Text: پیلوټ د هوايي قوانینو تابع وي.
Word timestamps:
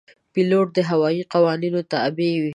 پیلوټ 0.33 0.67
د 0.75 0.79
هوايي 0.89 1.21
قوانینو 1.33 1.79
تابع 1.93 2.31
وي. 2.41 2.49